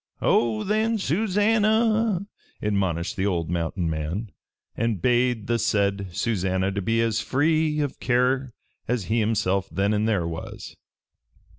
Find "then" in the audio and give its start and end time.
0.63-0.97, 9.71-9.93